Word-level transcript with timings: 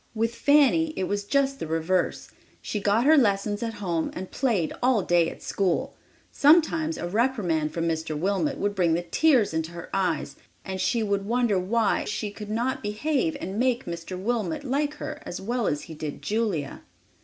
With 0.15 0.33
Fanny 0.33 0.95
it 0.97 1.03
was 1.03 1.25
just 1.25 1.59
the 1.59 1.67
reverse. 1.67 2.31
She 2.59 2.79
got 2.79 3.05
her 3.05 3.15
lessons 3.19 3.61
at 3.61 3.75
home 3.75 4.09
and 4.15 4.31
played 4.31 4.73
all 4.81 5.03
day 5.03 5.29
at 5.29 5.43
school! 5.43 5.95
Sometimes 6.31 6.97
a 6.97 7.07
reprimand 7.07 7.71
from 7.71 7.87
Mr. 7.87 8.17
Wilmot 8.17 8.57
would 8.57 8.73
bring 8.73 8.95
the 8.95 9.03
tears 9.03 9.53
into 9.53 9.73
her 9.73 9.91
eyes 9.93 10.37
and 10.65 10.81
she 10.81 11.03
would 11.03 11.25
wonder 11.27 11.59
why 11.59 11.99
it 11.99 12.01
was 12.05 12.09
she 12.09 12.31
could 12.31 12.49
not 12.49 12.81
behave 12.81 13.37
and 13.39 13.59
make 13.59 13.85
Mr. 13.85 14.19
Wilmot 14.19 14.63
like 14.63 14.95
her 14.95 15.21
as 15.23 15.39
well 15.39 15.67
as 15.67 15.83
he 15.83 15.93
did 15.93 16.23
Julia. 16.23 16.81